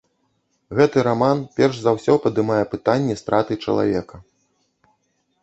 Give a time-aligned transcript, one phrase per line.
[0.77, 4.17] Гэты раман перш за ўсё падымае пытанні страты чалавека.